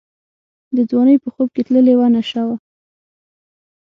[0.75, 2.57] د ځوانۍ په خوب کي تللې وه نشه وه